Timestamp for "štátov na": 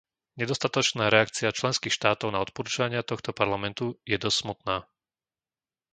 1.99-2.39